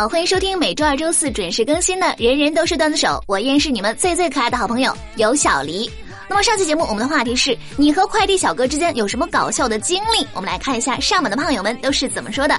[0.00, 5.90] 好，欢迎收听每周二、周四准时更新的《人人都是段子手》，我依然是你们最最可爱的好朋友有小黎。
[6.26, 10.26] 那么上期节目我们的话题是你和快递小哥之间有什么搞笑的经历？
[10.32, 12.58] 我们来看一下上门的胖友们都是怎么说的。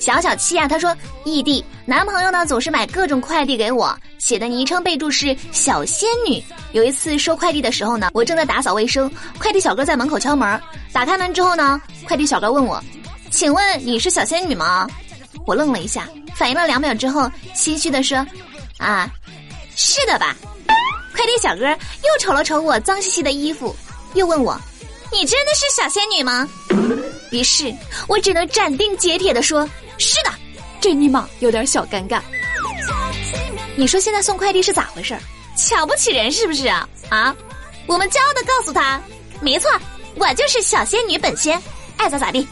[0.00, 6.42] 小小七啊，他说异地男朋友呢总是买各种快递给我，写的昵称备注是小仙女。
[6.72, 9.08] 有一次收快递的时候呢，我正在打扫卫生，
[9.38, 10.60] 快递小哥在门口敲门，
[10.92, 12.82] 打开门之后呢，快递小哥问我，
[13.30, 14.88] 请问你是小仙女吗？
[15.46, 18.24] 我愣了一下，反应了两秒之后，心虚的说
[18.78, 19.08] ：“啊，
[19.76, 20.36] 是的吧？”
[21.14, 23.74] 快递小哥又瞅了瞅我脏兮兮的衣服，
[24.14, 24.60] 又问我
[25.12, 26.48] ：“你真的是小仙女吗？”
[27.30, 27.74] 于是
[28.08, 30.30] 我只能斩钉截铁的说：“是的。”
[30.80, 32.20] 这尼玛有点小尴尬。
[33.76, 35.16] 你说现在送快递是咋回事？
[35.56, 36.88] 瞧不起人是不是啊？
[37.08, 37.34] 啊？
[37.86, 39.00] 我们骄傲的告诉他
[39.40, 39.70] ：“没错，
[40.16, 41.60] 我就是小仙女本仙，
[41.96, 42.46] 爱咋咋地。”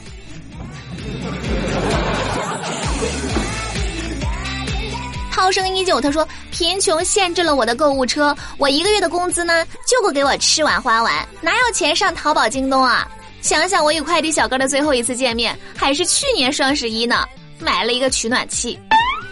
[5.42, 13.10] 涛声依旧，他说：“贫穷限制了我的购物车，我一个月的工资呢，就够给我吃完花完，哪有钱上淘宝、京东啊？
[13.40, 17.26] 想想我与快递小哥的最后一次见面，还是去年双十一呢，
[17.58, 18.78] 买了一个取暖器。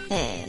[0.09, 0.43] 哎，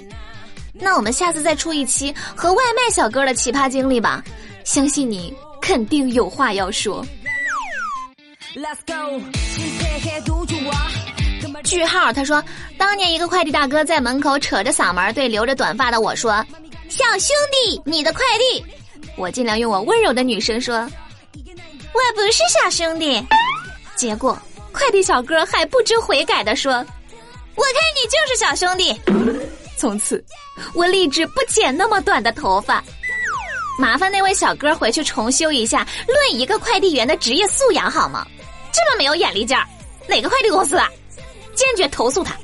[0.72, 4.20] 那我们下次再出一期和外卖小哥的奇葩经历吧，
[4.64, 7.06] 相信你肯定有话要说。”
[8.56, 9.22] Let's go。
[11.62, 12.42] 句号，他说，
[12.76, 16.44] 当年一个快递大哥在门口扯着嗓门对留着短发的我说
[16.88, 18.64] ：“小兄弟，你的快递。”
[19.16, 20.76] 我尽量用我温柔的女声说
[21.34, 23.24] ：“我不是小兄弟。”
[23.96, 24.38] 结果
[24.72, 26.72] 快递小哥还不知悔改的说
[27.54, 28.98] ：“我看你就是小兄弟。”
[29.76, 30.22] 从此，
[30.74, 32.82] 我立志不剪那么短的头发。
[33.78, 38.26] 麻烦那位小哥回去重修一下论一个快递员的职业素养好吗？
[38.72, 39.66] 这么没有眼力劲儿，
[40.08, 40.88] 哪个快递公司啊？
[41.54, 42.36] 坚决投诉他。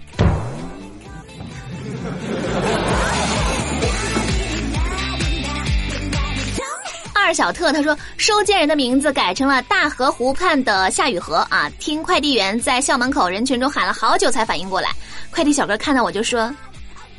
[7.15, 11.71] 二小特他说收件人的名字改成了大河湖畔的夏雨荷啊！
[11.79, 14.89] 听快递员在校门口人群中喊了好久才反应过来，
[15.31, 16.51] 快递小哥看到我就说：“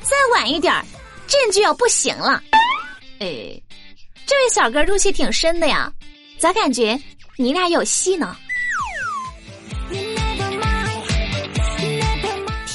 [0.01, 0.83] 再晚一点儿，
[1.27, 2.41] 阵就要不行了。”
[3.21, 3.61] 哎，
[4.25, 5.93] 这位小哥入戏挺深的呀，
[6.39, 6.99] 咋感觉
[7.37, 8.35] 你俩有戏呢？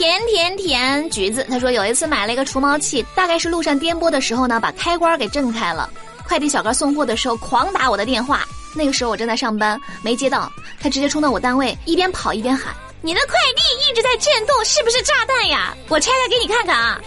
[0.05, 5.89] 甜甜甜橘子，他说有一次买了一个除毛器，大概是路上颠簸的时候呢，把开关给震开了。
[6.29, 15.75] 快递小哥送货的时候狂打我的电话，那个时候我正在上班，没接到，他直接冲到我单位，一边跑一边喊：“你的快递一直在震动，是不是炸弹呀？
[15.89, 17.01] 我拆开给你看看啊！”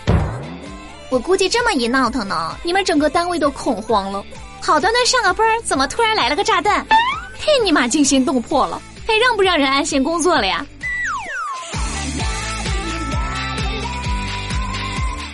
[1.12, 4.25] 我估计这么一闹腾呢，你们整个单位都恐慌了。
[4.59, 6.84] 好端端上个班，怎么突然来了个炸弹？
[7.40, 10.66] 太尼玛惊心动魄了，还让不让人安心工作了呀？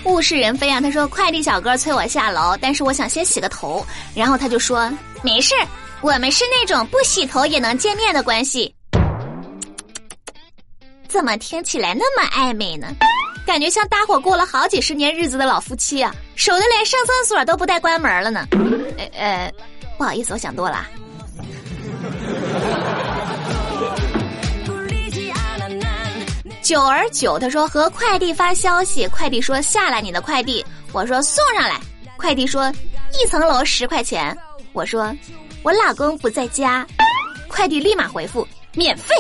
[0.06, 0.82] 物是人非啊！
[0.82, 4.92] 他说快递小哥催我下楼，但是我想先洗个头，然后他就说
[5.22, 5.54] 没事，
[6.02, 8.74] 我们是那种不洗头也能见面的关系。
[11.08, 12.88] 怎么听起来那么暧昧呢？
[13.46, 18.48] 感觉像搭伙过了好几十年日子的老夫妻啊，熟的连上厕所都不带关门了呢。
[18.98, 19.54] 呃呃，
[19.98, 20.88] 不好意思，我想多了。
[26.64, 31.78] 久而久，他说和快递发消息，快递说下来你的快递，我说送上来，
[32.16, 32.72] 快递说
[33.22, 34.36] 一层楼十块钱，
[34.72, 35.14] 我说
[35.62, 36.88] 我老公不在家，
[37.50, 39.14] 快递立马回复免费，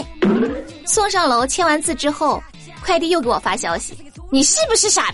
[0.86, 2.42] 送上楼签完字之后，
[2.81, 3.94] 快递又给我发消息，
[4.31, 5.08] 你是不是傻？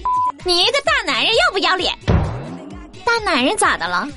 [0.45, 1.91] 你一个大男人要不要脸？
[3.03, 4.07] 大男人咋的了？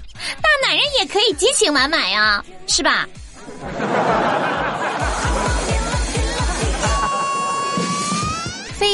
[0.43, 3.09] 大男人也可以激情满满呀，是吧？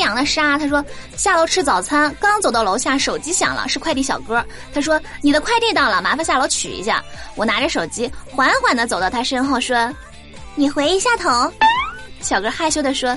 [0.08, 0.82] 飞扬的沙，他说
[1.18, 4.42] 下楼吃早餐，刚走到楼下，手机响了，是快递小哥。
[4.72, 7.04] 他说你的快递到了，麻烦下楼取一下。
[7.34, 9.92] 我拿着手机，缓缓的走到他身后，说
[10.56, 11.52] ：“你回一下头。”
[12.22, 13.10] 小哥害羞的说：“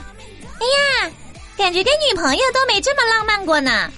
[0.60, 0.66] 哎
[1.06, 1.12] 呀，
[1.56, 3.90] 感觉跟女朋友都没这么浪漫过呢。”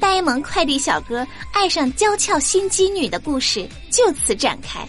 [0.00, 4.80] 呆萌快递小哥爱上娇俏心机女的故事就此展开，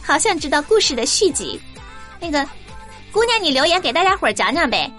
[0.00, 1.60] 好想知道故事的续集。
[2.20, 2.48] 那个。
[3.16, 4.92] 姑娘，你留言给大家伙儿讲讲呗。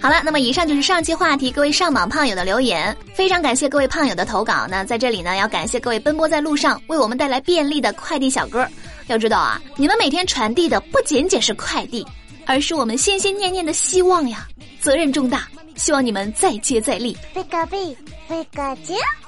[0.00, 4.68] 好了，那么以上就是上期话题各位上榜胖友的留言，非常感谢各位胖友的投稿。
[4.70, 8.64] 那在这里呢，要感谢各位奔波在路上为我们带来便利的快递小哥。
[9.08, 12.06] 要知道啊，你们每天传递的不仅仅是快递，
[12.46, 14.46] 而是我们心心念念的希望呀，
[14.80, 17.16] 责任重大，希望你们再接再厉。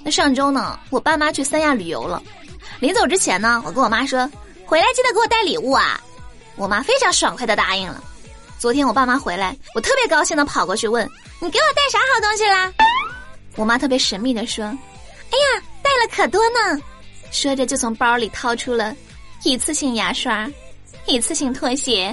[0.05, 2.23] 那上周呢，我爸妈去三亚旅游了。
[2.83, 4.29] 临走之前呢，我跟我妈说，
[4.67, 6.01] 回来记得给我带礼物啊。
[6.57, 8.03] 我妈非常爽快的答应了。
[8.59, 11.09] 昨天我爸妈回来，我特别高兴的跑过去问
[11.39, 12.73] ：“你给我带啥好东西啦？”
[13.55, 14.65] 我妈特别神秘的说
[15.31, 16.83] ：“哎呀，带了可多呢。”
[17.31, 18.93] 说着就从包里掏出了
[19.45, 20.51] 一次性牙刷、
[21.07, 22.13] 一次性拖鞋、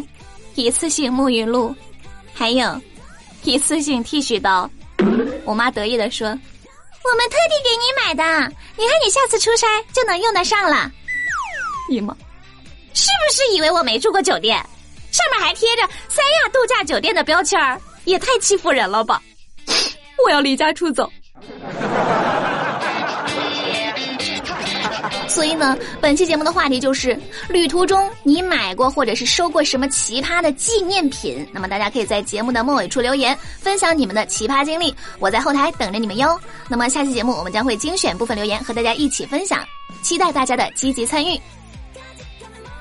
[0.54, 1.75] 一次性沐浴露，
[2.31, 2.80] 还有
[3.42, 4.69] 一次性剃须刀。
[5.45, 6.38] 我妈得意的说
[7.11, 10.91] ：“我们特地给你买的，你看你下次出差就能用得上了。”
[11.89, 12.13] 姨妈，
[12.94, 14.57] 是不是以为我没住过酒店？
[15.11, 19.21] 上面还贴着三亚度假酒店的标签儿，也太欺负人了吧！
[20.23, 21.11] 我要离家出走。
[25.39, 31.47] 所以呢，本期节目的话题就是：旅途中你买过或者是收过什么奇葩的纪念品？
[31.53, 36.38] 那么大家可以在节目的末尾处留言，分享你们的奇葩经历，我在后台等着你们哟。
[36.68, 39.65] 那么下期节目我们将会精选部分留言和大家一起分享，
[40.01, 41.39] 期待大家的积极参与。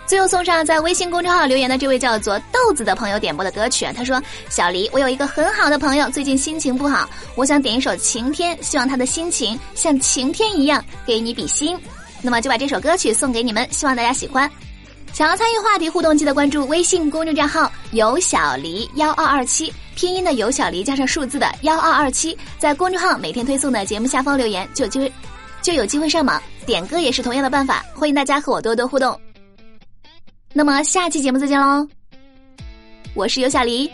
[0.04, 4.20] 最后送上在微信公众号留言的这位叫做豆子的朋友点播的歌曲啊，他说
[4.50, 11.78] ：“小黎，我有一个很好的朋友，最近心情不好，我想点一首《晴天》，希望他的心情像晴天一样给你比心。
[12.22, 14.50] 那么就把这首歌曲送给你们，希望大家喜欢。
[15.12, 25.12] 想要参与话题互动，记得关注微信公众账号有小黎幺二二七，拼音的有小黎加上数字的幺二二七，在公众号每天推送的节目下方留言，就有机会
[25.62, 26.42] 就有机会上榜。
[26.66, 29.18] 点歌也是同样的办法，欢迎大家和我多多互动。”
[30.52, 31.88] 那么下期节目再见喽，
[33.14, 33.90] 我是有小黎，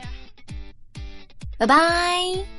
[1.58, 2.53] 拜拜。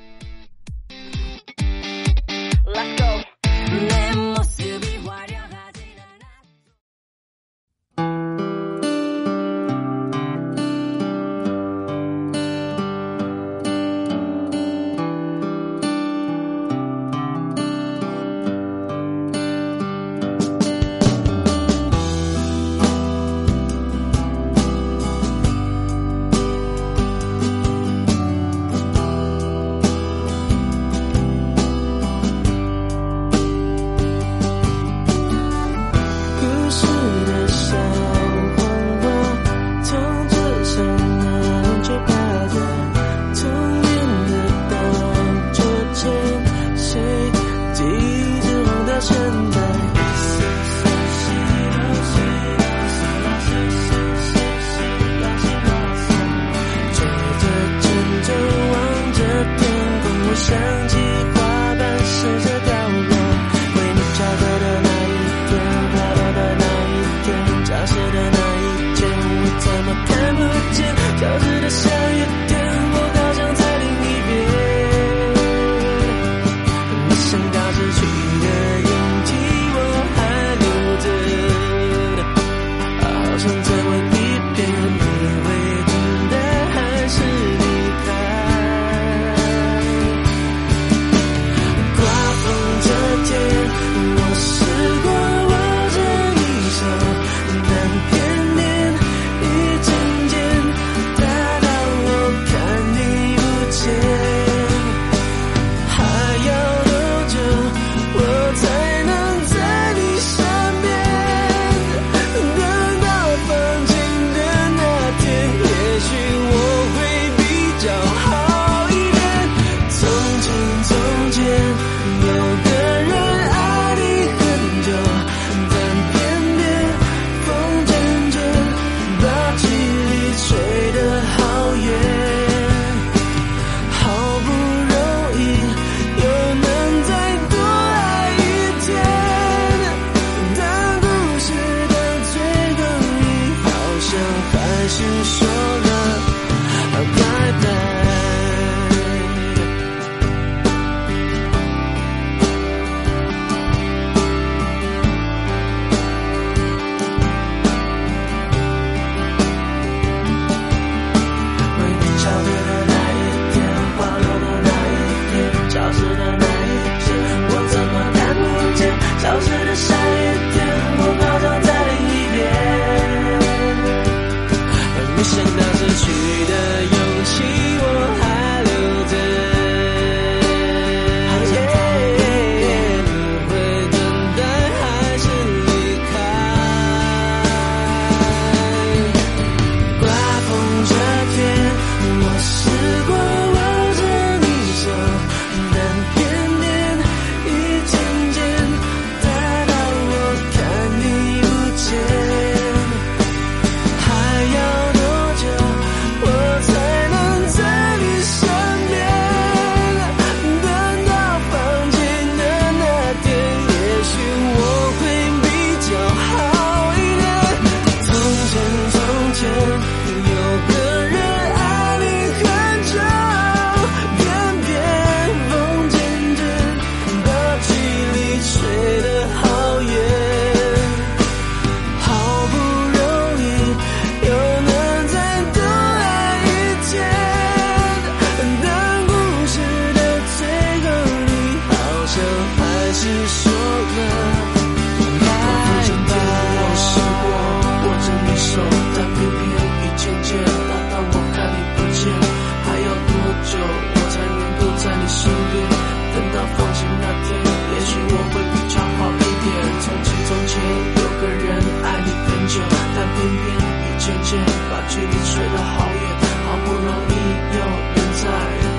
[263.26, 264.40] 偏偏一渐渐
[264.70, 266.04] 把距离吹得好远
[266.46, 267.16] 好不容易
[267.56, 267.60] 又
[267.96, 268.24] 能再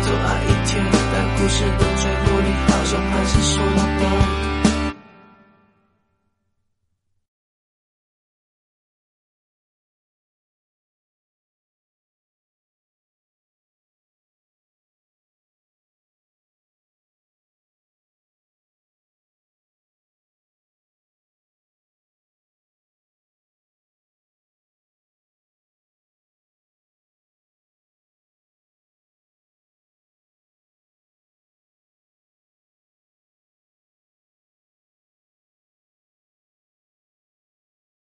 [0.05, 4.26] 多爱一天但故事的最后你好像还是说了